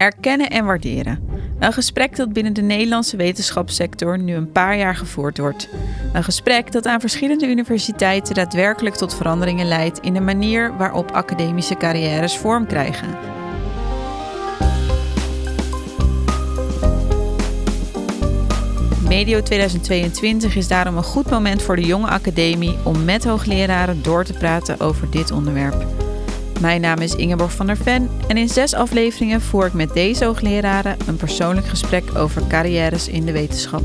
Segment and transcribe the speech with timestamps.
[0.00, 1.28] Erkennen en waarderen.
[1.58, 5.68] Een gesprek dat binnen de Nederlandse wetenschapssector nu een paar jaar gevoerd wordt.
[6.12, 11.74] Een gesprek dat aan verschillende universiteiten daadwerkelijk tot veranderingen leidt in de manier waarop academische
[11.74, 13.08] carrières vorm krijgen.
[19.08, 24.24] Medio 2022 is daarom een goed moment voor de jonge academie om met hoogleraren door
[24.24, 25.99] te praten over dit onderwerp.
[26.60, 30.24] Mijn naam is Ingeborg van der Ven en in zes afleveringen voer ik met deze
[30.24, 33.82] hoogleraren een persoonlijk gesprek over carrières in de wetenschap.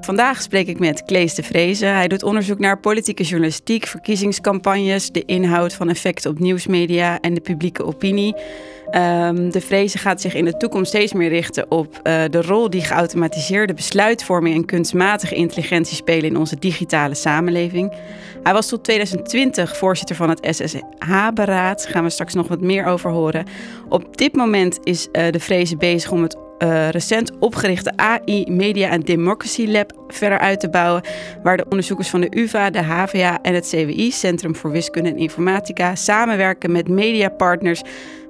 [0.00, 1.94] Vandaag spreek ik met Klees de Vrezen.
[1.94, 7.40] Hij doet onderzoek naar politieke journalistiek, verkiezingscampagnes, de inhoud van effecten op nieuwsmedia en de
[7.40, 8.34] publieke opinie.
[8.94, 12.70] Um, de Vrezen gaat zich in de toekomst steeds meer richten op uh, de rol
[12.70, 17.92] die geautomatiseerde besluitvorming en kunstmatige intelligentie spelen in onze digitale samenleving.
[18.42, 21.82] Hij was tot 2020 voorzitter van het SSH-beraad.
[21.82, 23.44] Daar gaan we straks nog wat meer over horen.
[23.88, 28.90] Op dit moment is uh, de Vrezen bezig om het uh, recent opgerichte AI Media
[28.90, 31.02] and Democracy Lab verder uit te bouwen,
[31.42, 35.16] waar de onderzoekers van de UvA, de HVA en het CWI, Centrum voor Wiskunde en
[35.16, 37.82] Informatica, samenwerken met mediapartners,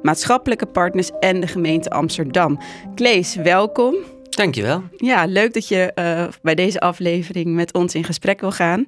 [0.02, 2.58] maatschappelijke partners en de gemeente Amsterdam.
[2.94, 3.94] Klees, welkom.
[4.30, 4.82] Dankjewel.
[4.96, 8.84] Ja, leuk dat je uh, bij deze aflevering met ons in gesprek wil gaan.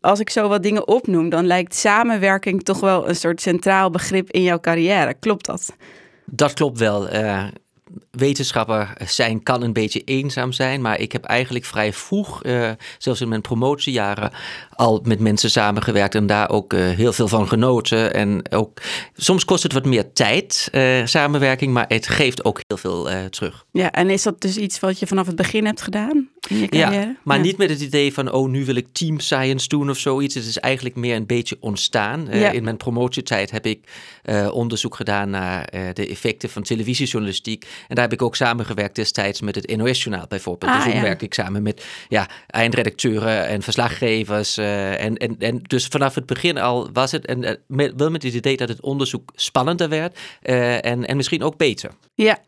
[0.00, 4.30] Als ik zo wat dingen opnoem, dan lijkt samenwerking toch wel een soort centraal begrip
[4.30, 5.14] in jouw carrière.
[5.14, 5.76] Klopt dat?
[6.24, 7.14] Dat klopt wel.
[7.14, 7.44] Uh,
[8.10, 13.20] wetenschapper zijn kan een beetje eenzaam zijn, maar ik heb eigenlijk vrij vroeg, uh, zelfs
[13.20, 14.30] in mijn promotiejaren,
[14.70, 18.14] al met mensen samengewerkt en daar ook uh, heel veel van genoten.
[18.14, 18.80] En ook
[19.14, 23.64] soms kost het wat meer tijd, uh, samenwerking, maar het geeft ook heel veel terug.
[23.72, 26.68] Ja, en is dat dus iets wat je vanaf het begin hebt gedaan in je
[26.68, 27.06] carrière?
[27.06, 27.42] Ja, maar ja.
[27.42, 30.34] niet met het idee van, oh, nu wil ik team science doen of zoiets.
[30.34, 32.26] Het is eigenlijk meer een beetje ontstaan.
[32.30, 32.50] Ja.
[32.50, 33.80] In mijn promotietijd heb ik
[34.52, 37.64] onderzoek gedaan naar de effecten van televisiejournalistiek.
[37.88, 40.70] En daar heb ik ook samengewerkt destijds met het NOS-journaal bijvoorbeeld.
[40.70, 41.02] Ah, dus toen ja.
[41.02, 44.58] werk ik samen met ja, eindredacteuren en verslaggevers.
[44.58, 48.22] Uh, en, en, en dus vanaf het begin al was het, en, met, wel met
[48.22, 51.90] het idee dat het onderzoek spannender werd en, en misschien ook beter.
[52.14, 52.38] Ja,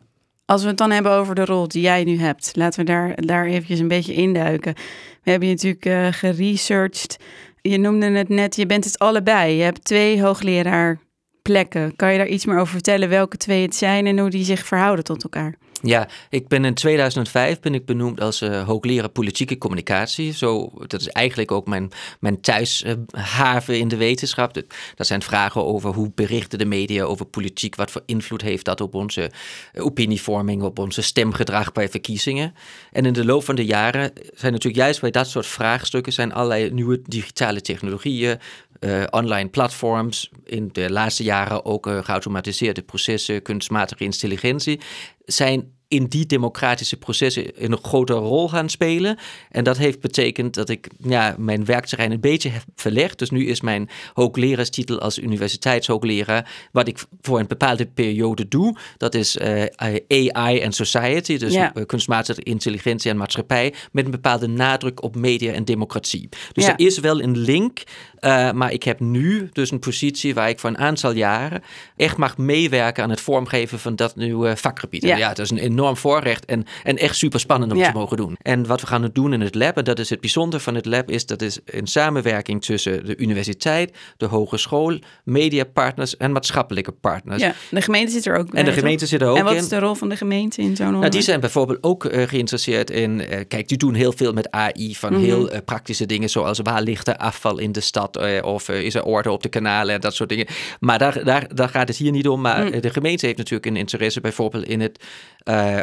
[0.45, 3.25] als we het dan hebben over de rol die jij nu hebt, laten we daar,
[3.25, 4.75] daar eventjes een beetje induiken.
[5.23, 7.17] We hebben je natuurlijk uh, geresearched.
[7.61, 9.57] Je noemde het net, je bent het allebei.
[9.57, 10.99] Je hebt twee hoogleraar
[11.49, 11.97] plekken.
[11.97, 14.67] Kan je daar iets meer over vertellen welke twee het zijn en hoe die zich
[14.67, 15.55] verhouden tot elkaar?
[15.83, 20.33] Ja, ik ben in 2005 ben ik benoemd als uh, hoogleraar politieke communicatie.
[20.33, 24.55] Zo, dat is eigenlijk ook mijn, mijn thuishaven uh, in de wetenschap.
[24.55, 28.81] Dat, zijn vragen over hoe berichten de media over politiek, wat voor invloed heeft dat
[28.81, 29.31] op onze
[29.73, 32.55] uh, opinievorming, op onze stemgedrag bij verkiezingen.
[32.93, 36.33] En in de loop van de jaren zijn natuurlijk juist bij dat soort vraagstukken zijn
[36.33, 38.39] allerlei nieuwe digitale technologieën,
[38.81, 44.81] uh, online platforms, in de laatste jaren ook uh, geautomatiseerde processen, kunstmatige intelligentie,
[45.25, 49.19] zijn in die democratische processen een grote rol gaan spelen.
[49.51, 53.19] En dat heeft betekend dat ik ja, mijn werkterrein een beetje heb verlegd.
[53.19, 59.15] Dus nu is mijn hooglerarstitel als universiteitshoogleraar, wat ik voor een bepaalde periode doe, dat
[59.15, 59.65] is uh,
[60.09, 61.73] AI en society, dus Ja.
[61.87, 66.29] kunstmatige intelligentie en maatschappij, met een bepaalde nadruk op media en democratie.
[66.53, 66.73] Dus Ja.
[66.73, 67.83] er is wel een link,
[68.21, 71.63] uh, maar ik heb nu dus een positie waar ik voor een aantal jaren
[71.97, 75.03] echt mag meewerken aan het vormgeven van dat nieuwe vakgebied.
[75.03, 75.17] Ja.
[75.17, 77.91] ja, dat is een enorm voorrecht en, en echt super spannend om Ja.
[77.93, 78.37] te mogen doen.
[78.43, 80.87] En wat we gaan doen in het lab, en dat is het bijzondere van het
[80.87, 87.43] lab, is dat is een samenwerking tussen de universiteit, de hogeschool, mediapartners en maatschappelijke partners.
[87.43, 88.59] Ja, de gemeente zit er ook bij.
[88.61, 88.81] En de toch?
[88.81, 89.59] gemeente zit er ook En wat in.
[89.59, 91.23] is de rol van de gemeente in zo'n Nou, die onderzoek?
[91.23, 93.11] zijn bijvoorbeeld ook uh, geïnteresseerd in.
[93.21, 94.95] Uh, kijk, die doen heel veel met AI.
[94.97, 95.23] Van Mhm.
[95.23, 96.29] heel praktische dingen.
[96.31, 98.08] Zoals waar ligt er afval in de stad?
[98.43, 100.47] Of is er orde op de kanalen en dat soort dingen.
[100.81, 102.41] Maar daar, daar, daar gaat het hier niet om.
[102.41, 102.81] Maar Mm.
[102.81, 104.21] de gemeente heeft natuurlijk een interesse.
[104.21, 105.05] Bijvoorbeeld in het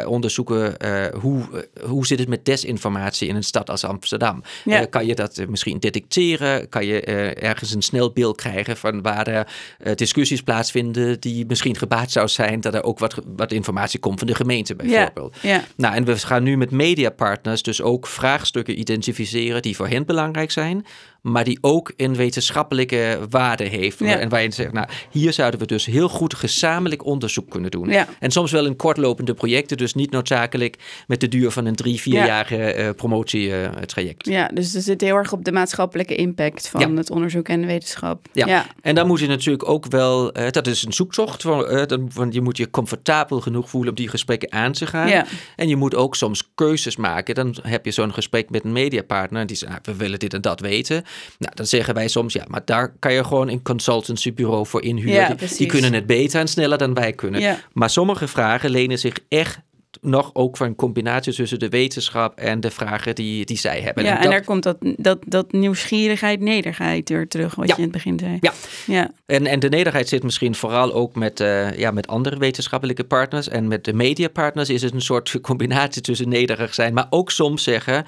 [0.06, 0.74] onderzoeken.
[1.20, 4.42] hoe, hoe zit het met desinformatie in een stad als Amsterdam?
[4.64, 4.84] Ja.
[4.84, 6.68] kan je dat misschien detecteren?
[6.68, 7.00] Kan je
[7.34, 9.46] ergens een snel beeld krijgen van waar er
[9.94, 11.20] discussies plaatsvinden.
[11.20, 12.60] die misschien gebaat zou zijn.
[12.60, 15.36] dat er ook wat, wat informatie komt van de gemeente bijvoorbeeld.
[15.42, 15.64] Ja, ja.
[15.76, 20.50] Nou, en we gaan nu met mediapartners dus ook vraagstukken identificeren die voor hen belangrijk
[20.50, 20.86] zijn,
[21.26, 23.98] maar die ook een wetenschappelijke waarde heeft.
[23.98, 24.18] Ja.
[24.18, 27.88] En waar je zegt, nou, hier zouden we dus heel goed gezamenlijk onderzoek kunnen doen.
[27.88, 28.08] Ja.
[28.18, 30.76] En soms wel in kortlopende projecten, dus niet noodzakelijk
[31.06, 34.26] met de duur van een drie, vierjarige uh, promotietraject.
[34.26, 36.94] Ja, dus er zit heel erg op de maatschappelijke impact van Ja.
[36.94, 38.26] het onderzoek en de wetenschap.
[38.32, 38.46] Ja.
[38.46, 38.66] ja.
[38.82, 42.34] en dan moet je natuurlijk ook wel, uh, dat is een zoektocht, van, dan, want
[42.34, 45.08] je moet je comfortabel genoeg voelen om die gesprekken aan te gaan.
[45.08, 45.26] Ja.
[45.56, 47.34] En je moet ook soms keuzes maken.
[47.34, 50.34] Dan heb je zo'n gesprek met een mediapartner en die zegt, ah, we willen dit
[50.34, 51.04] en dat weten.
[51.38, 55.12] Nou, dan zeggen wij soms, ja, maar daar kan je gewoon een consultancybureau voor inhuren.
[55.14, 57.40] Ja, die, die kunnen het beter en sneller dan wij kunnen.
[57.40, 57.58] Ja.
[57.72, 59.58] Maar sommige vragen lenen zich echt
[60.00, 64.04] nog ook voor een combinatie tussen de wetenschap en de vragen die, die zij hebben.
[64.04, 67.74] Ja, en, dat- daar komt dat, dat, dat nieuwsgierigheid, nederigheid weer terug, wat Ja.
[67.76, 68.38] je in het begin zei.
[68.40, 68.52] Ja.
[68.86, 69.10] ja.
[69.26, 73.48] En, en de nederigheid zit misschien vooral ook met, eh, ja, met andere wetenschappelijke partners.
[73.48, 77.62] En met de mediapartners is het een soort combinatie tussen nederig zijn, maar ook soms
[77.62, 78.04] zeggen.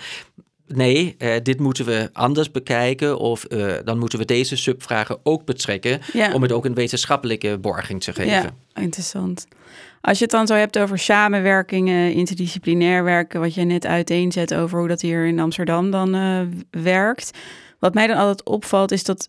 [0.69, 3.19] Nee, eh, dit moeten we anders bekijken.
[3.19, 6.00] Of eh, dan moeten we deze subvragen ook betrekken.
[6.12, 6.32] Ja.
[6.32, 8.31] Om het ook een wetenschappelijke borging te geven.
[8.31, 9.47] Ja, interessant.
[10.00, 14.79] Als je het dan zo hebt over samenwerkingen, interdisciplinair werken, wat je net uiteenzet over
[14.79, 16.41] hoe dat hier in Amsterdam dan eh,
[16.82, 17.31] werkt.
[17.79, 19.29] Wat mij dan altijd opvalt is dat,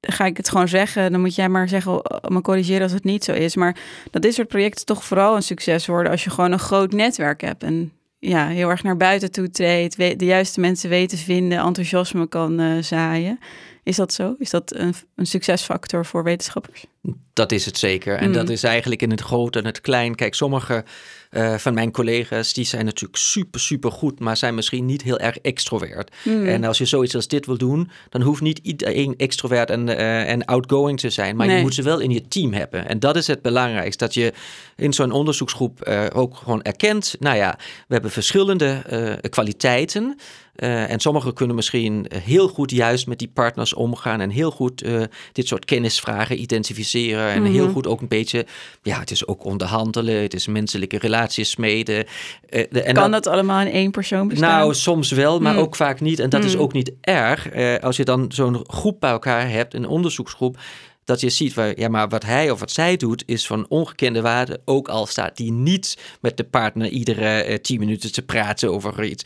[0.00, 3.04] ga ik het gewoon zeggen, dan moet jij maar zeggen, eh, me corrigeren als het
[3.04, 3.56] niet zo is.
[3.56, 3.76] Maar
[4.10, 7.40] dat dit soort projecten toch vooral een succes worden als je gewoon een groot netwerk
[7.40, 7.62] hebt.
[7.62, 12.60] En ja, heel erg naar buiten toe treedt, de juiste mensen weten vinden, enthousiasme kan
[12.60, 13.38] eh, zaaien.
[13.82, 14.34] Is dat zo?
[14.38, 16.84] Is dat een, een succesfactor voor wetenschappers?
[17.32, 18.16] Dat is het zeker.
[18.16, 18.32] En Mm.
[18.32, 20.14] dat is eigenlijk in het groot en het klein.
[20.14, 20.84] Kijk, sommige
[21.30, 25.18] eh, van mijn collega's, die zijn natuurlijk super, super goed, maar zijn misschien niet heel
[25.18, 26.14] erg extrovert.
[26.24, 26.46] Mm.
[26.46, 30.30] En als je zoiets als dit wil doen, dan hoeft niet iedereen extrovert en, eh,
[30.30, 31.56] en outgoing te zijn, maar Nee.
[31.56, 32.88] je moet ze wel in je team hebben.
[32.88, 34.32] En dat is het belangrijkste, dat je
[34.76, 38.82] in zo'n onderzoeksgroep eh, ook gewoon erkent, nou ja, we hebben verschillende
[39.30, 40.16] kwaliteiten.
[40.58, 44.82] Eh, en sommigen kunnen misschien heel goed juist met die partners omgaan en heel goed
[44.82, 45.02] eh,
[45.32, 47.28] dit soort kennisvragen identificeren.
[47.30, 47.72] En heel Mhm.
[47.72, 48.46] goed ook een beetje,
[48.82, 52.04] ja, het is ook onderhandelen, het is menselijke relaties smeden.
[52.48, 54.58] Eh, de- en kan dat- dat allemaal in één persoon bestaan?
[54.58, 55.58] nou, soms wel, maar Mm.
[55.58, 56.18] ook vaak niet.
[56.18, 56.60] En dat is Mm.
[56.60, 57.48] ook niet erg.
[57.82, 60.58] Als je dan zo'n groep bij elkaar hebt, een onderzoeksgroep,
[61.04, 64.20] dat je ziet, waar, ja, maar wat hij of wat zij doet, is van ongekende
[64.20, 64.60] waarde.
[64.64, 69.24] Ook al staat die niet met de partner iedere tien minuten te praten over iets.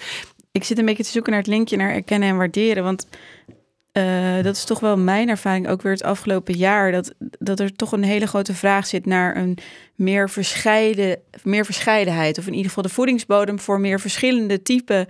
[0.52, 2.84] Ik zit een beetje te zoeken naar het linkje naar erkennen en waarderen.
[2.84, 3.06] Want
[3.92, 6.92] eh, dat is toch wel mijn ervaring, ook weer het afgelopen jaar.
[6.92, 9.58] Dat, dat er toch een hele grote vraag zit naar een
[9.94, 12.38] meer, verscheiden, meer verscheidenheid.
[12.38, 15.06] Of in ieder geval de voedingsbodem voor meer verschillende typen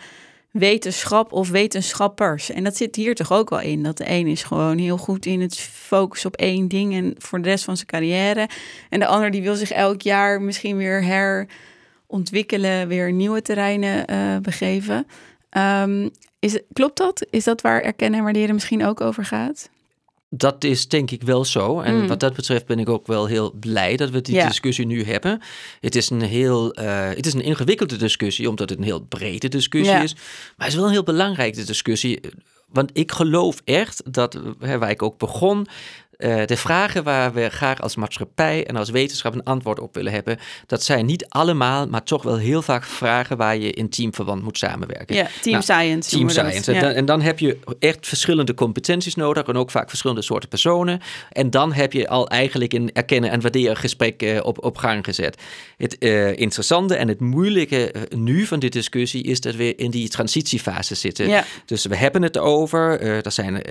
[0.51, 2.51] wetenschap of wetenschappers.
[2.51, 3.83] En dat zit hier toch ook wel in.
[3.83, 7.43] Dat de een is gewoon heel goed in het focussen op één ding en voor
[7.43, 8.49] de rest van zijn carrière.
[8.89, 14.37] En de ander die wil zich elk jaar misschien weer herontwikkelen, weer nieuwe terreinen eh,
[14.43, 15.07] begeven.
[15.53, 16.09] Ehm,
[16.39, 17.27] is, klopt dat?
[17.31, 19.71] Is dat waar erkennen en waarderen misschien ook over gaat?
[20.35, 21.81] Dat is denk ik wel zo.
[21.81, 22.07] En Mm.
[22.09, 24.47] wat dat betreft ben ik ook wel heel blij dat we die Ja.
[24.47, 25.41] discussie nu hebben.
[25.81, 29.49] Het is een heel, eh, het is een ingewikkelde discussie, omdat het een heel brede
[29.49, 30.03] discussie Ja.
[30.03, 30.15] is.
[30.15, 32.21] Maar het is wel een heel belangrijke discussie.
[32.69, 35.67] Want ik geloof echt dat, hè, waar ik ook begon,
[36.23, 40.13] eh, de vragen waar we graag als maatschappij en als wetenschap een antwoord op willen
[40.13, 44.43] hebben, dat zijn niet allemaal, maar toch wel heel vaak vragen waar je in teamverband
[44.43, 45.17] moet samenwerken.
[45.17, 46.11] Ja, team Nou, science.
[46.11, 46.73] Team science.
[46.73, 50.49] En, dan, en dan heb je echt verschillende competenties nodig en ook vaak verschillende soorten
[50.49, 51.01] personen.
[51.31, 55.05] En dan heb je al eigenlijk een erkennen en waarderen gesprek eh, op, op gang
[55.05, 55.43] gezet.
[55.77, 60.09] Het eh, interessante en het moeilijke nu van dit discussie is dat we in die
[60.09, 61.29] transitiefase zitten.
[61.29, 61.45] Ja.
[61.67, 63.63] Dus we hebben het over, er zijn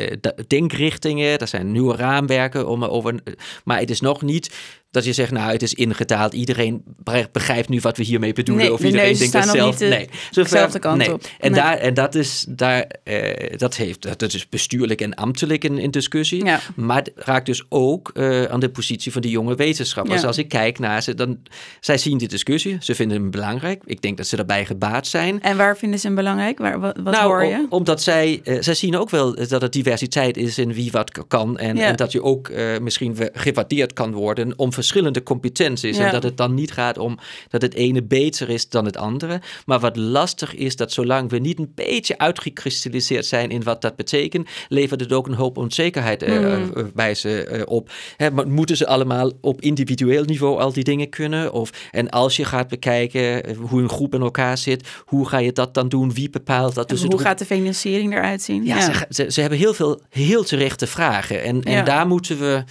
[0.48, 3.16] denkrichtingen, er zijn nieuwe raamwerken, om, over,
[3.64, 4.52] maar het is nog niet
[4.92, 8.64] dat je zegt, nou, het is ingetaald, iedereen be- begrijpt nu wat we hiermee bedoelen.
[8.66, 9.86] Nee, of de iedereen denkt hetzelfde.
[9.86, 11.14] niet de- nee, dezelfde kant nee.
[11.14, 11.24] op.
[11.40, 11.62] En, Nee.
[11.62, 15.92] daar, en dat is daar, eh, dat heeft, dat is bestuurlijk en ambtelijk in, in
[15.92, 16.46] discussie.
[16.46, 16.60] Ja.
[16.76, 20.22] Maar het raakt dus ook eh, aan de positie van de jonge wetenschappers.
[20.22, 20.28] Ja.
[20.28, 21.38] Als ik kijk naar ze, dan
[21.80, 23.82] zij zien die discussie, ze vinden hem belangrijk.
[23.86, 25.42] Ik denk dat ze daarbij gebaat zijn.
[25.42, 26.58] En waar vinden ze hem belangrijk?
[26.58, 27.66] Waar, wat wat nou, hoor je?
[27.70, 31.58] omdat zij, eh, zij zien ook wel dat er diversiteit is in wie wat kan.
[31.58, 31.86] En, Ja.
[31.88, 32.52] en dat je ook
[32.82, 35.98] misschien gewaardeerd kan worden om verschillende competenties.
[35.98, 36.06] Ja.
[36.06, 37.18] En dat het dan niet gaat om
[37.50, 39.42] dat het ene beter is dan het andere.
[39.66, 43.96] Maar wat lastig is, dat zolang we niet een beetje uitgekristalliseerd zijn in wat dat
[43.96, 46.72] betekent, levert het ook een hoop onzekerheid eh, Mm.
[46.76, 47.92] eh, bij ze eh, op.
[48.18, 51.54] Hè, maar moeten ze allemaal op individueel niveau al die dingen kunnen?
[51.54, 55.52] Of, en als je gaat bekijken hoe een groep in elkaar zit, hoe ga je
[55.52, 56.14] dat dan doen?
[56.14, 56.90] Wie bepaalt dat?
[56.90, 58.66] Dus hoe gaat de financiering eruit zien?
[58.66, 61.44] ja, Ze, ze, ze hebben heel veel heel terechte vragen.
[61.44, 61.84] En, en Ja.
[61.84, 62.64] daar moeten we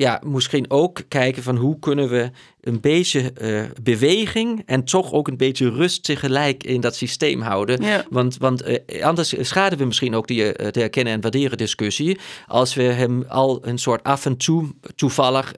[0.00, 2.30] ja, misschien ook kijken van hoe kunnen we
[2.60, 7.82] een beetje eh, beweging en toch ook een beetje rust tegelijk in dat systeem houden.
[7.82, 8.04] Ja.
[8.10, 12.18] Want, want eh, anders schaden we misschien ook die eh, de herkennen en waarderen discussie.
[12.46, 15.52] Als we hem al een soort af en toe toevallig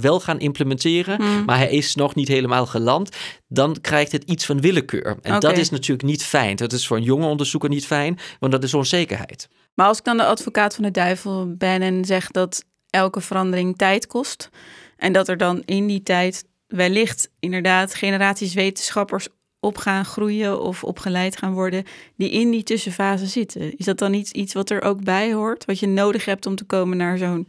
[0.00, 1.44] wel gaan implementeren, Hmm.
[1.44, 3.16] maar hij is nog niet helemaal geland,
[3.48, 5.16] dan krijgt het iets van willekeur.
[5.22, 6.56] En dat is natuurlijk niet fijn.
[6.56, 9.48] Dat is voor een jonge onderzoeker niet fijn, want dat is onzekerheid.
[9.74, 13.76] Maar als ik dan de advocaat van de duivel ben en zeg dat elke verandering
[13.76, 14.50] tijd kost.
[14.96, 19.28] En dat er dan in die tijd wellicht inderdaad generaties wetenschappers
[19.60, 21.84] op gaan groeien of opgeleid gaan worden,
[22.16, 23.76] die in die tussenfase zitten.
[23.76, 26.54] Is dat dan iets, iets wat er ook bij hoort, wat je nodig hebt om
[26.54, 27.46] te komen naar zo'n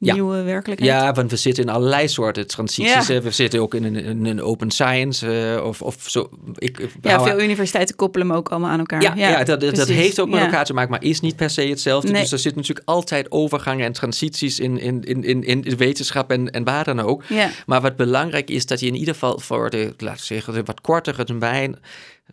[0.00, 0.12] Ja.
[0.12, 0.90] nieuwe werkelijkheid?
[0.90, 3.06] Ja, want we zitten in allerlei soorten transities.
[3.06, 3.20] Ja.
[3.20, 6.30] We zitten ook in een, in een open science eh, of, of zo.
[6.54, 9.02] Ik, ik Ja, veel universiteiten koppelen hem ook allemaal aan elkaar.
[9.02, 9.94] Ja, ja, dat, dat precies.
[9.94, 12.10] heeft ook met elkaar te maken, maar is niet per se hetzelfde.
[12.10, 12.22] Nee.
[12.22, 16.30] Dus er zitten natuurlijk altijd overgangen en transities in, in, in, in, in de wetenschap
[16.30, 17.24] en, en waar dan ook.
[17.24, 17.50] Ja.
[17.66, 20.62] Maar wat belangrijk is, dat je in ieder geval voor de, laten we zeggen, de
[20.64, 21.78] wat kortere termijn,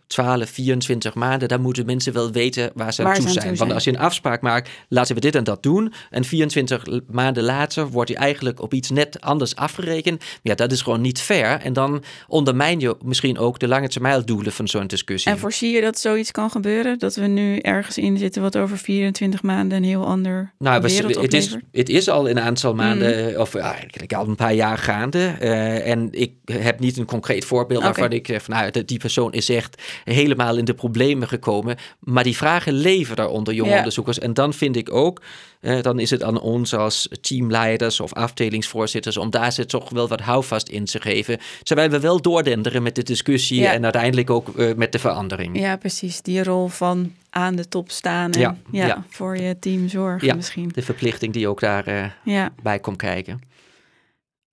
[0.07, 3.55] 12, 24 maanden, daar moeten mensen wel weten waar ze aan toe zijn.
[3.55, 5.93] Want als je een afspraak maakt, laten we dit en dat doen.
[6.09, 10.23] En 24 l- maanden later wordt je eigenlijk op iets net anders afgerekend.
[10.41, 11.59] Ja, dat is gewoon niet fair.
[11.61, 15.31] En dan ondermijn je misschien ook de lange termijn doelen van zo'n discussie.
[15.31, 16.99] En voorzie je dat zoiets kan gebeuren?
[16.99, 21.15] Dat we nu ergens in zitten wat over 24 maanden een heel ander Nou, wereld
[21.15, 23.39] het, is, het is al een aantal maanden, Mhm.
[23.41, 25.35] of eigenlijk al een paar jaar gaande.
[25.39, 27.87] Eh, en ik heb niet een concreet voorbeeld Oké.
[27.87, 31.75] waarvan ik zeg van nou, die persoon is echt helemaal in de problemen gekomen.
[31.99, 33.77] Maar die vragen leven daar onder jonge Ja.
[33.77, 34.19] onderzoekers.
[34.19, 35.21] En dan vind ik ook,
[35.61, 40.07] eh, dan is het aan ons als teamleiders of afdelingsvoorzitters om daar ze toch wel
[40.07, 41.37] wat houvast in te geven.
[41.63, 43.73] Terwijl we wel doordenderen met de discussie Ja.
[43.73, 45.59] en uiteindelijk ook eh, met de verandering.
[45.59, 46.21] Ja, precies.
[46.21, 49.03] Die rol van aan de top staan en Ja, ja, ja.
[49.09, 50.35] voor je team zorgen Ja.
[50.35, 50.69] misschien.
[50.73, 52.49] De verplichting die ook daarbij Ja.
[52.63, 53.41] bij komt kijken.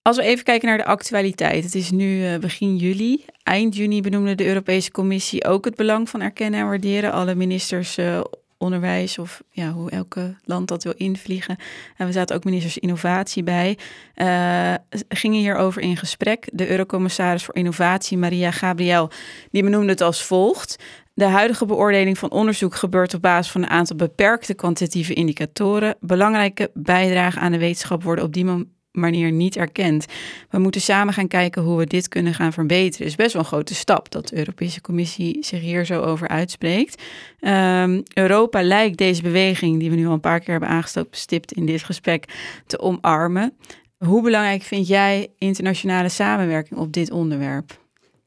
[0.07, 1.65] Als we even kijken naar de actualiteit.
[1.65, 3.25] Het is nu eh, begin juli.
[3.43, 7.13] Eind juni benoemde de Europese Commissie ook het belang van erkennen en waarderen.
[7.13, 8.21] Alle ministers eh,
[8.59, 11.57] onderwijs of ja, hoe elke land dat wil invliegen.
[11.97, 13.79] En we zaten ook ministers innovatie bij.
[14.15, 14.75] Eh,
[15.09, 16.49] gingen hierover in gesprek.
[16.53, 19.11] De Eurocommissaris voor Innovatie, Maria Gabriel,
[19.51, 20.83] die benoemde het als volgt.
[21.15, 25.97] De huidige beoordeling van onderzoek gebeurt op basis van een aantal beperkte kwantitatieve indicatoren.
[26.01, 30.07] Belangrijke bijdragen aan de wetenschap worden op die manier niet erkend.
[30.51, 32.99] We moeten samen gaan kijken hoe we dit kunnen gaan verbeteren.
[32.99, 36.29] Het is best wel een grote stap dat de Europese Commissie zich hier zo over
[36.29, 37.03] uitspreekt.
[37.41, 41.67] Ehm, Europa lijkt deze beweging, die we nu al een paar keer hebben aangestipt in
[41.67, 42.25] dit gesprek,
[42.67, 43.57] te omarmen.
[43.99, 47.79] Hoe belangrijk vind jij internationale samenwerking op dit onderwerp?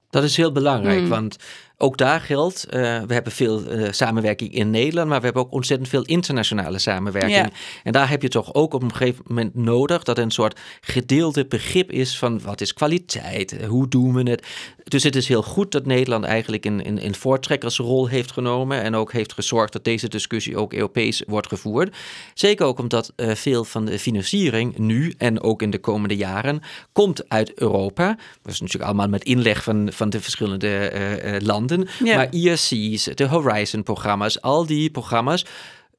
[0.09, 1.07] Dat is heel belangrijk, Mm.
[1.09, 1.37] want
[1.77, 5.51] ook daar geldt, eh, we hebben veel eh, samenwerking in Nederland, maar we hebben ook
[5.51, 7.35] ontzettend veel internationale samenwerking.
[7.35, 7.49] Ja.
[7.83, 10.59] En daar heb je toch ook op een gegeven moment nodig dat er een soort
[10.81, 14.47] gedeelde begrip is van wat is kwaliteit, eh, hoe doen we het.
[14.83, 18.95] Dus het is heel goed dat Nederland eigenlijk een, een, een voortrekkersrol heeft genomen en
[18.95, 21.95] ook heeft gezorgd dat deze discussie ook Europees wordt gevoerd.
[22.33, 27.29] Zeker ook omdat veel van de financiering nu en ook in de komende jaren komt
[27.29, 28.17] uit Europa.
[28.41, 31.87] Dat is natuurlijk allemaal met inleg van, van de verschillende eh, landen.
[32.03, 32.15] Ja.
[32.15, 35.45] Maar IRC's, de Horizon-programma's, al die programma's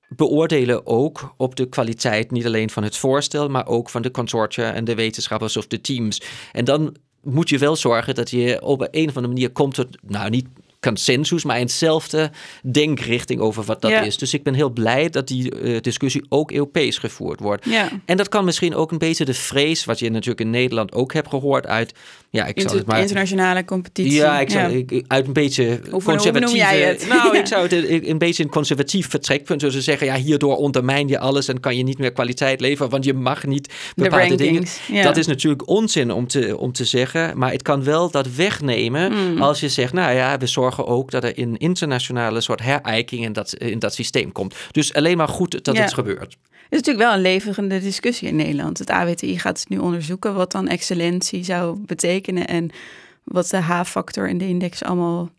[0.08, 4.72] beoordelen ook op de kwaliteit niet alleen van het voorstel, maar ook van de consortia
[4.72, 6.22] en de wetenschappers of de teams.
[6.52, 9.86] En dan moet je wel zorgen dat je op een of andere manier komt tot,
[10.06, 10.46] nou niet
[10.80, 12.30] consensus, maar eenzelfde
[12.62, 14.00] denkrichting over wat dat Ja.
[14.00, 14.16] is.
[14.18, 17.64] Dus ik ben heel blij dat die eh, discussie ook Europees gevoerd wordt.
[17.64, 20.92] Ja, En dat kan misschien ook een beetje de vrees, wat je natuurlijk in Nederland
[20.92, 21.92] ook hebt gehoord uit,
[22.30, 24.12] ja, ik Inter- het maar internationale competitie.
[24.12, 26.38] ja, ik zou, ik- uit een beetje hoe conservatieve...
[26.40, 27.06] noem jij het?
[27.08, 27.40] Nou, Ja.
[27.40, 29.60] ik zou het een, een beetje een conservatief vertrekpunt.
[29.60, 33.04] Ze zeggen, ja, hierdoor ondermijn je alles en kan je niet meer kwaliteit leveren, want
[33.04, 34.64] je mag niet bepaalde dingen.
[34.92, 35.02] ja.
[35.02, 39.12] Dat is natuurlijk onzin om te, om te zeggen, maar het kan wel dat wegnemen
[39.12, 39.42] Hmm.
[39.42, 43.32] als je zegt, nou ja, we zorgen ook dat er in internationale soort herijking in
[43.32, 44.54] dat, in dat systeem komt.
[44.70, 46.36] Dus alleen maar goed dat het gebeurt.
[46.68, 48.78] Het is natuurlijk wel een levendige discussie in Nederland.
[48.78, 52.70] Het AWTI gaat nu onderzoeken wat dan excellentie zou betekenen en
[53.24, 55.30] wat de H-factor en de index allemaal.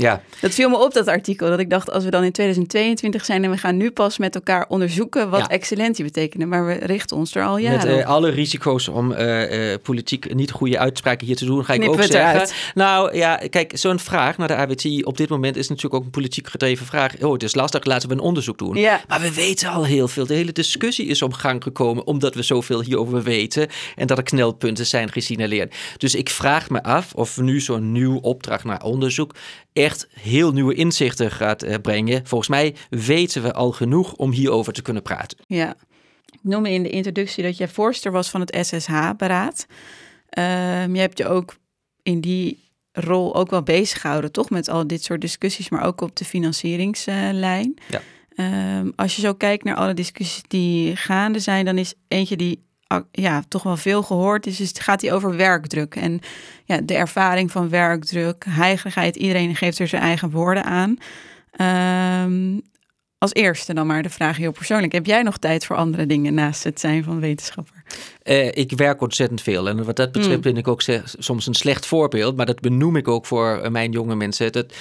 [0.00, 1.48] Ja, Dat viel me op dat artikel.
[1.48, 4.34] Dat ik dacht, als we dan in 2022 zijn en we gaan nu pas met
[4.34, 5.48] elkaar onderzoeken wat Ja.
[5.48, 6.46] excellentie betekent.
[6.46, 10.34] Maar we richten ons er al jaren Met eh, alle risico's om eh, eh, politiek
[10.34, 12.30] niet goede uitspraken hier te doen, ga ik Knippen ook zeggen.
[12.34, 12.54] eruit.
[12.74, 16.10] Nou ja, kijk, zo'n vraag naar de AWT op dit moment is natuurlijk ook een
[16.10, 17.22] politiek gedreven vraag.
[17.22, 18.76] Oh, het is lastig, laten we een onderzoek doen.
[18.76, 19.00] Ja.
[19.08, 20.26] Maar we weten al heel veel.
[20.26, 24.24] De hele discussie is op gang gekomen omdat we zoveel hierover weten en dat er
[24.24, 25.74] knelpunten zijn gesignaleerd.
[25.96, 29.34] Dus ik vraag me af of nu zo'n nieuw opdracht naar onderzoek
[29.76, 32.26] echt heel nieuwe inzichten gaat eh, brengen.
[32.26, 35.38] Volgens mij weten we al genoeg om hierover te kunnen praten.
[35.46, 35.76] Ja.
[36.24, 39.66] Ik noemde in de introductie dat jij voorzitter was van het SSH-beraad.
[40.28, 41.56] Ehm je hebt je ook
[42.02, 44.50] in die rol ook wel bezig gehouden, toch?
[44.50, 47.74] Met al dit soort discussies, maar ook op de financieringslijn.
[47.88, 48.00] Ja.
[48.36, 52.65] Ehm, als je zo kijkt naar alle discussies die gaande zijn, dan is eentje die
[53.10, 55.94] ja, toch wel veel gehoord is, is het gaat die over werkdruk.
[55.94, 56.20] En
[56.64, 60.98] ja, de ervaring van werkdruk, heigerigheid, iedereen geeft er zijn eigen woorden aan.
[61.50, 62.58] Ehm,
[63.18, 64.92] als eerste dan maar de vraag heel persoonlijk.
[64.92, 67.82] Heb jij nog tijd voor andere dingen naast het zijn van wetenschapper?
[68.24, 69.68] Uh, ik werk ontzettend veel.
[69.68, 70.42] En wat dat betreft mm.
[70.42, 72.36] ben ik ook soms een slecht voorbeeld.
[72.36, 74.52] Maar dat benoem ik ook voor mijn jonge mensen.
[74.52, 74.74] Dat,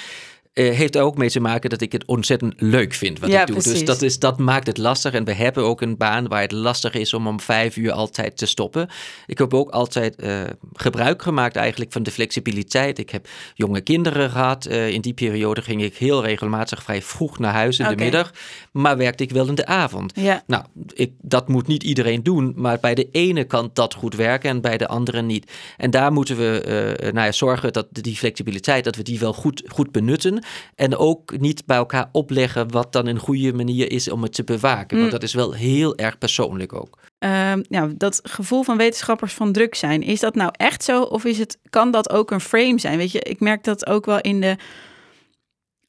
[0.55, 3.63] uh, heeft ook mee te maken dat ik het ontzettend leuk vind wat ik doe.
[3.63, 5.13] Dus dat, is, dat maakt het lastig.
[5.13, 8.37] En we hebben ook een baan waar het lastig is om om vijf uur altijd
[8.37, 8.89] te stoppen.
[9.25, 10.41] Ik heb ook altijd uh,
[10.73, 12.99] gebruik gemaakt eigenlijk van de flexibiliteit.
[12.99, 14.67] Ik heb jonge kinderen gehad.
[14.67, 18.31] Uh, in die periode ging ik heel regelmatig vrij vroeg naar huis in de middag.
[18.71, 20.11] Maar werkte ik wel in de avond.
[20.15, 20.43] Ja.
[20.47, 22.53] Nou, ik, dat moet niet iedereen doen.
[22.55, 25.51] Maar bij de ene kan dat goed werken en bij de andere niet.
[25.77, 29.63] En daar moeten we nou ja, zorgen dat die flexibiliteit, dat we die wel goed,
[29.67, 30.43] goed benutten.
[30.75, 34.43] En ook niet bij elkaar opleggen wat dan een goede manier is om het te
[34.43, 34.97] bewaken.
[34.97, 35.09] Want mm.
[35.19, 36.97] dat is wel heel erg persoonlijk ook.
[37.19, 41.01] Uh, nou, dat gevoel van wetenschappers van druk zijn, is dat nou echt zo?
[41.01, 42.97] Of is het, kan dat ook een frame zijn?
[42.97, 44.55] Weet je, ik merk dat ook wel in de.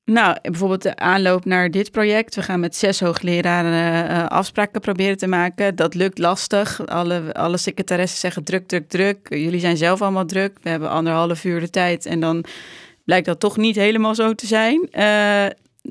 [0.05, 2.35] Nou, bijvoorbeeld de aanloop naar dit project.
[2.35, 5.77] We gaan met zes hoogleraren uh, afspraken proberen te maken.
[5.77, 6.87] Dat lukt lastig.
[6.87, 9.19] Alle, alle secretaressen zeggen druk, druk, druk.
[9.29, 10.59] Jullie zijn zelf allemaal druk.
[10.63, 12.45] We hebben anderhalf uur de tijd en dan
[13.07, 14.89] blijkt dat toch niet helemaal zo te zijn.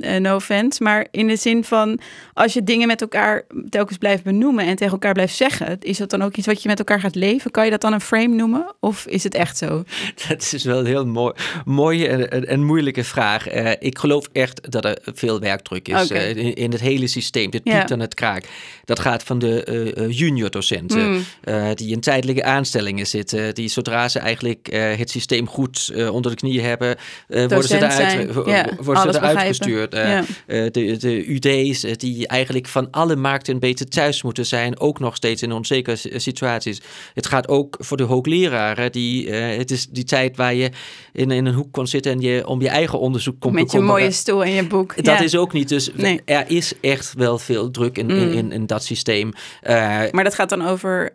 [0.02, 2.00] Uh, uh, no offense, maar in de zin van
[2.34, 6.10] als je dingen met elkaar telkens blijft benoemen en tegen elkaar blijft zeggen, is dat
[6.10, 7.52] dan ook iets wat je met elkaar gaat leven?
[7.52, 9.84] Kan je dat dan een frame noemen of is het echt zo?
[10.28, 11.34] Dat is wel een heel mooi,
[11.66, 13.56] mooie en, en moeilijke vraag.
[13.56, 16.32] Uh, ik geloof echt dat er veel werkdruk is okay.
[16.32, 17.50] uh, in, in, het hele systeem.
[17.50, 17.96] Dit piept ja.
[17.96, 18.46] aan het kraak.
[18.86, 21.24] Dat gaat van de junior docenten mm.
[21.74, 26.62] die in tijdelijke aanstellingen zitten, die zodra ze eigenlijk het systeem goed onder de knie
[26.62, 26.98] hebben,
[27.28, 28.34] worden ze eruit,
[28.78, 29.85] worden ze eruit gestuurd.
[29.94, 34.80] Uh, de, de UD's eh, die eigenlijk van alle markten een beetje thuis moeten zijn,
[34.80, 36.82] ook nog steeds in onzekere situaties.
[37.14, 40.70] Het gaat ook voor de hoogleraren, die, het is die tijd waar je
[41.14, 43.80] in, in een hoek kon zitten en je om je eigen onderzoek kon Met je
[43.80, 45.04] mooie stoel en je boek.
[45.04, 45.70] Dat is ook niet.
[45.70, 45.92] Dus
[46.26, 48.52] er is echt wel veel druk in, in, mm.
[48.52, 49.32] in, dat systeem.
[50.12, 51.10] maar dat gaat dan over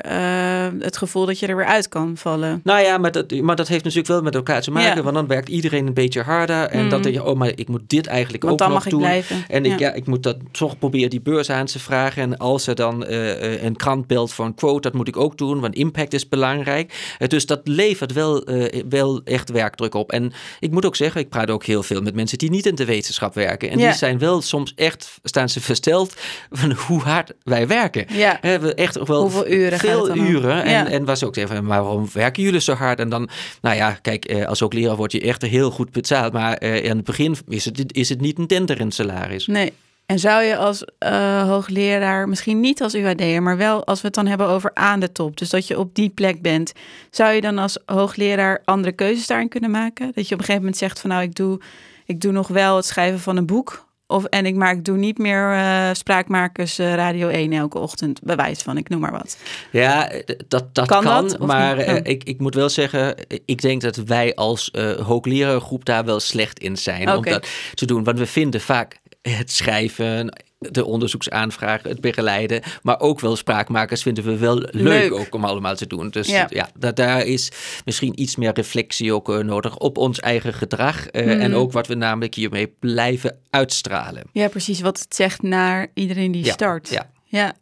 [0.78, 2.60] het gevoel dat je er weer uit kan vallen.
[2.64, 5.26] Nou ja, maar dat, maar dat heeft natuurlijk wel met elkaar te maken, want dan
[5.26, 6.88] werkt iedereen een beetje harder en mm.
[6.88, 9.44] dat je, oh, maar ik moet dit eigenlijk ook dan mag ik blijven.
[9.48, 9.92] En ik, ja.
[9.92, 12.22] ik moet dat toch proberen die beurs aan te vragen.
[12.22, 15.38] En als er dan uh, een krant belt voor een quote, dat moet ik ook
[15.38, 17.16] doen, want impact is belangrijk.
[17.18, 20.12] Uh, dus dat levert wel, uh, wel echt werkdruk op.
[20.12, 22.74] En ik moet ook zeggen, ik praat ook heel veel met mensen die niet in
[22.74, 23.70] de wetenschap werken.
[23.70, 23.88] En ja.
[23.88, 26.14] die zijn wel soms echt, staan ze versteld
[26.50, 28.06] van hoe hard wij werken.
[28.08, 28.38] Ja.
[28.40, 30.64] We hebben echt wel Hoeveel uren veel uren.
[30.64, 32.98] En, en was ook zeggen, maar waarom werken jullie zo hard?
[32.98, 33.28] En dan,
[33.60, 36.32] nou ja, kijk, als ook leraar word je echt heel goed betaald.
[36.32, 39.46] Maar in het begin is het, is het niet een denderend salaris.
[39.46, 39.72] Nee.
[40.06, 44.14] En zou je als uh, hoogleraar, misschien niet als UAD'er, maar wel als we het
[44.16, 46.72] dan hebben over aan de top, dus dat je op die plek bent,
[47.10, 50.12] zou je dan als hoogleraar andere keuzes daarin kunnen maken?
[50.14, 51.60] Dat je op een gegeven moment zegt van nou, ik doe,
[52.04, 53.88] ik doe nog wel het schrijven van een boek.
[54.10, 58.62] Of, en ik, maak, doe niet meer uh, spraakmakers uh, Radio 1 elke ochtend, bewijs
[58.62, 59.36] van, ik noem maar wat.
[59.70, 60.10] Ja,
[60.48, 64.34] dat, dat kan, kan maar uh, ik, ik moet wel zeggen, ik denk dat wij
[64.34, 64.70] als
[65.02, 67.16] hooglerarengroep daar wel slecht in zijn okay.
[67.16, 68.04] om dat te doen.
[68.04, 72.62] Want we vinden vaak het schrijven, de onderzoeksaanvragen, het begeleiden.
[72.82, 76.10] Maar ook wel spraakmakers vinden we wel leuk, ook om allemaal te doen.
[76.10, 77.52] Dus ja, ja dat, daar is
[77.84, 81.12] misschien iets meer reflectie ook uh, nodig op ons eigen gedrag.
[81.12, 81.28] Uh, mm.
[81.30, 84.22] En ook wat we namelijk hiermee blijven uitstralen.
[84.32, 84.80] Ja, precies.
[84.80, 86.88] Wat het zegt naar iedereen die ja, start.
[86.88, 87.10] Ja.
[87.24, 87.52] ja.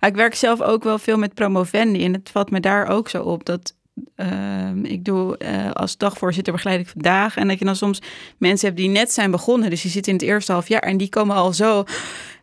[0.00, 2.04] Ik werk zelf ook wel veel met promovendi.
[2.04, 3.74] En het valt me daar ook zo op dat
[4.16, 7.36] uh, ik doe uh, als dagvoorzitter begeleid ik vandaag.
[7.36, 8.02] En dat je dan soms
[8.38, 9.70] mensen hebt die net zijn begonnen.
[9.70, 11.84] Dus die zitten in het eerste half jaar en die komen al zo.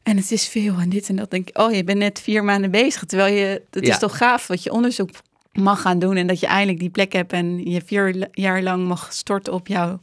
[0.09, 1.31] En het is veel en dit en dat.
[1.31, 3.05] denk ik, oh, je bent net vier maanden bezig.
[3.05, 3.91] Terwijl je, het ja.
[3.91, 5.09] is toch gaaf wat je onderzoek
[5.53, 6.15] mag gaan doen.
[6.15, 9.67] En dat je eindelijk die plek hebt en je vier jaar lang mag storten op
[9.67, 9.99] jouw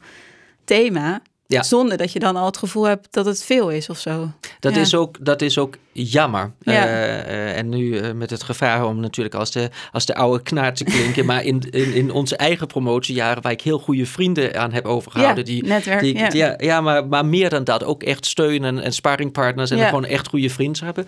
[0.63, 1.21] thema.
[1.47, 1.63] Ja.
[1.63, 4.31] Zonder dat je dan al het gevoel hebt dat het veel is of zo.
[4.59, 4.81] Dat, ja.
[4.81, 6.51] is, ook, dat is ook jammer.
[6.59, 6.85] Ja.
[6.87, 10.73] Uh, en nu uh, met het gevaar om natuurlijk als de, als de oude knaar
[10.73, 11.25] te klinken.
[11.31, 15.45] maar in, in, in onze eigen promotiejaren, waar ik heel goede vrienden aan heb overgehouden.
[15.45, 16.29] die, netwerk, die, ja.
[16.31, 16.53] ja.
[16.57, 17.83] Ja, maar, maar meer dan dat.
[17.83, 19.71] Ook echt steun en, en sparringpartners.
[19.71, 21.07] En gewoon echt goede vriendschappen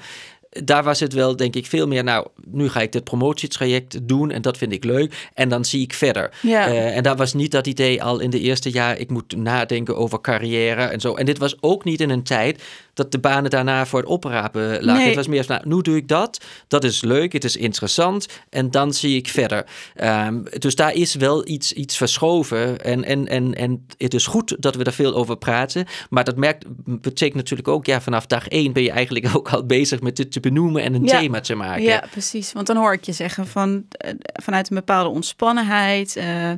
[0.50, 2.04] daar was het wel, denk ik, veel meer.
[2.04, 5.30] Nou, nu ga ik dit promotietraject doen en dat vind ik leuk.
[5.34, 6.32] En dan zie ik verder.
[6.42, 6.70] Ja.
[6.70, 8.98] Uh, en daar was niet dat idee al in de eerste jaar.
[8.98, 11.14] Ik moet nadenken over carrière en zo.
[11.14, 12.64] En dit was ook niet in een tijd
[13.00, 14.94] dat de banen daarna voor het oprapen lagen.
[14.94, 15.06] Nee.
[15.06, 16.46] Het was meer van, nou, nu doe ik dat.
[16.68, 18.28] Dat is leuk, het is interessant.
[18.50, 19.66] En dan zie ik verder.
[20.04, 22.82] Um, dus daar is wel iets, iets verschoven.
[22.82, 25.86] En, en, en, en het is goed dat we er veel over praten.
[26.10, 29.66] Maar dat merkt, betekent natuurlijk ook, ja, vanaf dag één ben je eigenlijk ook al
[29.66, 31.20] bezig met dit te benoemen en een ja.
[31.20, 31.84] thema te maken.
[31.84, 32.54] Ja, precies.
[32.54, 36.16] Want dan hoor ik je zeggen van, uh, vanuit een bepaalde ontspannenheid...
[36.18, 36.52] Uh,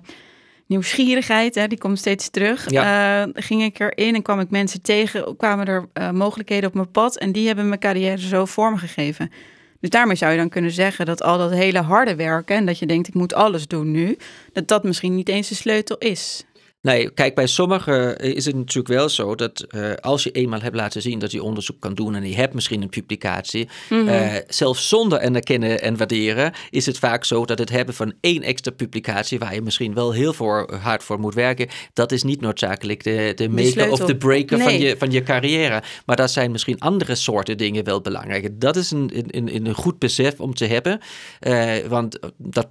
[0.72, 2.70] nieuwsgierigheid, hè, die komt steeds terug.
[2.70, 3.26] Ja.
[3.26, 6.92] Uh, ging ik erin en kwam ik mensen tegen, kwamen er uh, mogelijkheden op mijn
[6.92, 9.32] pad en die hebben mijn carrière zo vormgegeven.
[9.80, 12.80] Dus daarmee zou je dan kunnen zeggen dat al dat hele harde werken en dat
[12.80, 14.18] je denkt ik moet alles doen nu,
[14.54, 16.46] dat dat misschien niet eens de sleutel is.
[16.82, 20.76] Nee, kijk, bij sommigen is het natuurlijk wel zo dat uh, als je eenmaal hebt
[20.76, 24.36] laten zien dat je onderzoek kan doen en je hebt misschien een publicatie, mm uh,
[24.48, 28.72] zelfs zonder erkennen en waarderen, is het vaak zo dat het hebben van één extra
[28.72, 33.04] publicatie, waar je misschien wel heel voor, hard voor moet werken, dat is niet noodzakelijk
[33.04, 34.68] de, de maker of de breaker nee.
[34.68, 35.84] van, je, van je carrière.
[36.06, 38.60] Maar dat zijn misschien andere soorten dingen wel belangrijk.
[38.60, 41.00] Dat is een, een, een goed besef om te hebben,
[41.42, 42.68] uh, want dat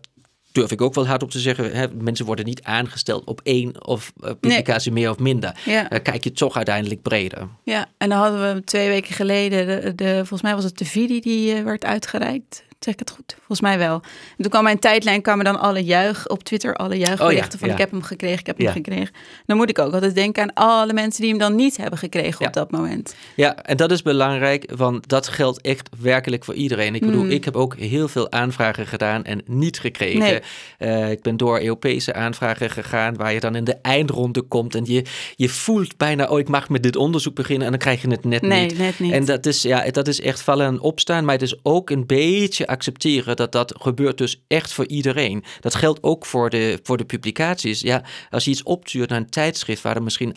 [0.52, 3.86] durf ik ook wel hard op te zeggen, hè, mensen worden niet aangesteld op één
[3.86, 5.60] of uh, publicatie meer of minder.
[5.64, 5.92] Ja.
[5.92, 7.48] Uh, kijk je toch uiteindelijk breder.
[7.64, 10.84] Ja, en dan hadden we twee weken geleden, de, de volgens mij was het de
[10.84, 12.64] Vidi die uh, werd uitgereikt.
[12.80, 13.34] Zeg ik het goed?
[13.36, 13.94] Volgens mij wel.
[13.94, 17.70] En toen kwam mijn tijdlijn, kwamen dan alle juich op Twitter, alle juichberichten oh, van
[17.70, 19.14] ik heb hem gekregen, ik heb hem gekregen.
[19.46, 22.46] Dan moet ik ook altijd denken aan alle mensen die hem dan niet hebben gekregen
[22.46, 23.14] op dat moment.
[23.36, 26.94] Ja, en dat is belangrijk, want dat geldt echt werkelijk voor iedereen.
[26.94, 27.30] Ik bedoel, mm.
[27.30, 30.18] ik heb ook heel veel aanvragen gedaan en niet gekregen.
[30.18, 30.40] Nee.
[30.78, 34.84] Uh, ik ben door Europese aanvragen gegaan, waar je dan in de eindronde komt en
[34.84, 35.04] je,
[35.36, 38.24] je voelt bijna, oh ik mag met dit onderzoek beginnen en dan krijg je het
[38.24, 38.78] net nee, niet.
[38.78, 39.12] Net niet.
[39.12, 42.06] En dat is, ja, dat is echt vallen en opstaan, maar het is ook een
[42.06, 45.44] beetje accepteren dat dat gebeurt dus echt voor iedereen.
[45.60, 47.80] Dat geldt ook voor de, voor de publicaties.
[47.80, 50.36] Ja, als je iets opstuurt naar een tijdschrift waar er misschien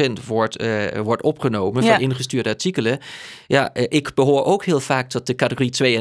[0.00, 2.98] 8% wordt, uh, wordt opgenomen van ingestuurde artikelen.
[3.46, 6.00] Ja, uh, ik behoor ook heel vaak tot de categorie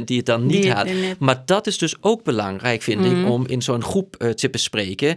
[0.00, 0.88] 92% die het dan niet die, had.
[1.18, 3.06] Maar dat is dus ook belangrijk, vind mm.
[3.06, 3.30] ik, mhm.
[3.30, 5.16] om in zo'n groep uh, te bespreken.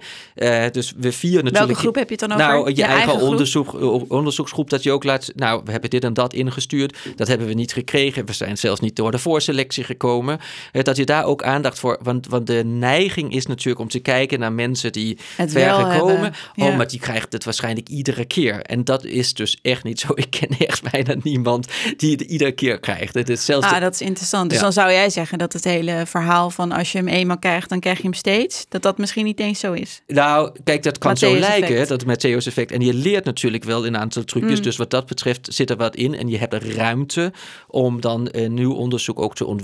[0.71, 1.53] dus we vieren natuurlijk...
[1.57, 2.45] Welke groep heb je het dan over?
[2.45, 5.31] Nou, je, eigen, eigen onderzoek, onderzoeksgroep dat je ook laat...
[5.35, 6.97] Nou, we hebben dit en dat ingestuurd.
[7.15, 8.25] Dat hebben we niet gekregen.
[8.25, 10.39] We zijn zelfs niet door de voorselectie gekomen.
[10.71, 11.99] dat je daar ook aandacht voor.
[12.01, 16.33] Want, want de neiging is natuurlijk om te kijken naar mensen die het ver gekomen.
[16.55, 18.61] Oh, maar die krijgt het waarschijnlijk iedere keer.
[18.61, 20.07] En dat is dus echt niet zo.
[20.19, 23.13] Ik ken echt bijna niemand die het iedere keer krijgt.
[23.13, 24.49] Het is zelfs ah, dat is interessant.
[24.49, 27.69] Dus dan zou jij zeggen dat het hele verhaal van als je hem eenmaal krijgt,
[27.69, 28.65] dan krijg je hem steeds.
[28.69, 30.01] Dat dat misschien niet eens zo is.
[30.07, 31.87] Nou, kijk, dat kan zo lijken.
[31.87, 32.71] Dat met Theo's effect.
[32.71, 34.57] En je leert natuurlijk wel een aantal trucjes.
[34.57, 34.63] Mm.
[34.63, 36.15] Dus wat dat betreft zit er wat in.
[36.15, 37.33] En je hebt ruimte
[37.67, 39.58] om dan een nieuw onderzoek ook te ontwikkelen.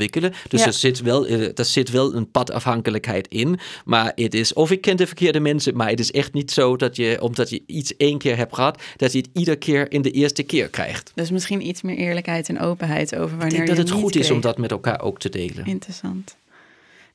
[0.48, 0.66] Dus ja.
[0.66, 3.60] er zit wel, er zit wel een padafhankelijkheid in.
[3.86, 6.76] Maar het is, of ik ken de verkeerde mensen, maar het is echt niet zo
[6.76, 10.02] dat je, omdat je iets één keer hebt gehad, dat je het iedere keer in
[10.02, 11.12] de eerste keer krijgt.
[11.16, 14.32] Dus misschien iets meer eerlijkheid en openheid over wanneer ik denk dat het goed is
[14.32, 15.66] om dat met elkaar ook te delen.
[15.66, 16.36] Interessant.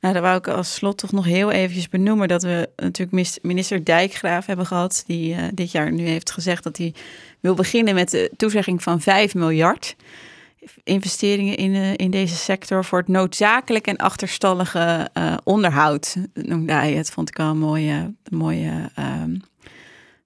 [0.00, 3.84] Nou, dan wou ik als slot toch nog heel eventjes benoemen dat we natuurlijk minister
[3.84, 6.94] Dijkgraaf hebben gehad, die uh, dit jaar nu heeft gezegd dat hij
[7.40, 9.96] wil beginnen met de toezegging van 5 miljard
[10.84, 16.92] investeringen in, uh, in deze sector voor het noodzakelijk en achterstallige uh, onderhoud, noemde hij
[16.92, 17.10] het.
[17.10, 19.22] Vond ik al een mooie, mooie uh,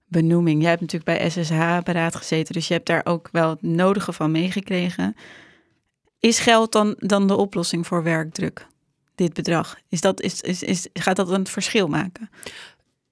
[0.06, 0.60] benoeming.
[0.60, 4.12] Jij hebt natuurlijk bij SSH beraad gezeten, dus je hebt daar ook wel het nodige
[4.12, 5.16] van meegekregen.
[6.18, 8.66] Is geld dan, dan de oplossing voor werkdruk?
[9.14, 9.78] Dit bedrag?
[9.88, 12.30] Is dat, is, is, is, gaat dat een verschil maken?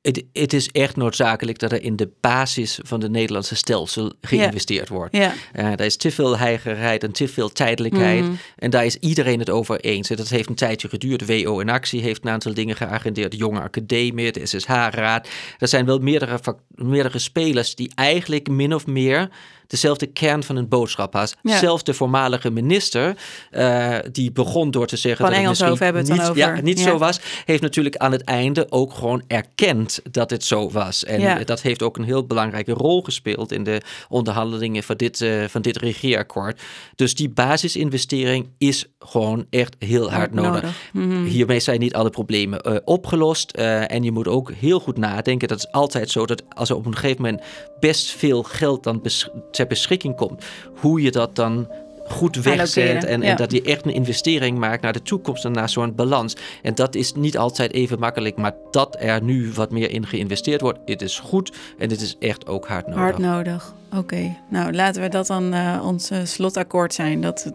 [0.03, 4.89] Het, het, is echt noodzakelijk dat er in de basis van de Nederlandse stelsel geïnvesteerd
[4.89, 5.17] wordt.
[5.17, 5.33] Ja.
[5.57, 8.25] Uh, daar is te veel heigerheid en te veel tijdelijkheid.
[8.25, 8.33] Mhm.
[8.57, 10.11] En daar is iedereen het over eens.
[10.11, 11.27] En dat heeft een tijdje geduurd.
[11.27, 13.31] WO in actie heeft een aantal dingen geagendeerd.
[13.31, 15.29] De Jonge Academie, de SSH-raad.
[15.59, 19.29] Er zijn wel meerdere, meerdere spelers die eigenlijk min of meer
[19.73, 21.37] dezelfde kern van een boodschap had.
[21.43, 21.59] Ja.
[21.59, 23.17] Zelfs de voormalige minister,
[23.53, 26.37] uh, die begon door te zeggen van dat Engels het over hebben niet, over.
[26.37, 30.71] Ja, niet zo was, heeft natuurlijk aan het einde ook gewoon erkend dat het zo
[30.71, 31.05] was.
[31.05, 31.45] En ja.
[31.45, 35.63] dat heeft ook een heel belangrijke rol gespeeld in de onderhandelingen van dit, uh, van
[35.63, 36.61] dit regeerakkoord.
[36.95, 40.63] Dus die basisinvestering is gewoon echt heel hard, nodig.
[40.63, 40.91] nodig.
[40.93, 43.51] Mm Hiermee zijn niet alle problemen uh, opgelost.
[43.51, 45.49] en je moet ook heel goed nadenken.
[45.49, 47.43] Dat is altijd zo dat als er op een gegeven moment
[47.81, 49.03] best veel geld dan
[49.51, 50.45] ter beschikking komt,
[50.75, 51.69] hoe je dat dan
[52.13, 55.69] goed wegzet en, en, dat je echt een investering maakt naar de toekomst en naar
[55.69, 56.37] zo'n balans.
[56.63, 60.61] En dat is niet altijd even makkelijk, maar dat er nu wat meer in geïnvesteerd
[60.61, 63.03] wordt, het is goed en het is echt ook hard nodig.
[63.03, 64.37] Hard nodig, oké.
[64.51, 67.55] Nou, laten we dat dan uh, ons uh, slotakkoord zijn, dat het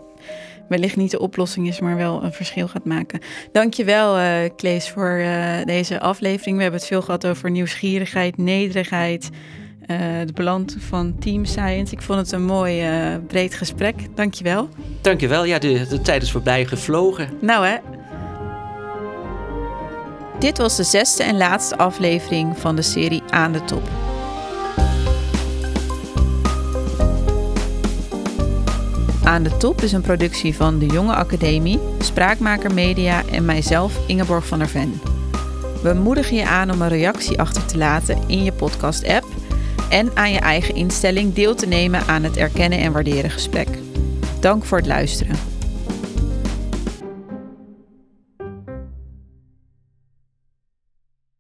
[0.68, 3.20] wellicht niet de oplossing is, maar wel een verschil gaat maken.
[3.52, 5.24] Dankjewel, uh, Klees, voor
[5.66, 6.56] deze aflevering.
[6.56, 9.30] We hebben het veel gehad over nieuwsgierigheid, nederigheid,
[9.88, 11.94] de beland van Team Science.
[11.94, 13.96] Ik vond het een mooi uh, breed gesprek.
[14.16, 14.70] Dankjewel.
[15.02, 15.46] Dankjewel.
[15.46, 17.30] Ja, de, de tijd is voorbij gevlogen.
[17.42, 17.76] Nou hè.
[20.40, 23.90] Dit was de zesde en laatste aflevering van de serie Aan de Top.
[29.24, 34.48] Aan de Top is een productie van de Jonge Academie, Spraakmaker Media en mijzelf Ingeborg
[34.48, 35.02] van der Ven.
[35.84, 39.26] We moedigen je aan om een reactie achter te laten in je podcast-app
[39.90, 43.68] en aan je eigen instelling deel te nemen aan het erkennen en waarderen gesprek.
[44.40, 45.57] Dank voor het luisteren.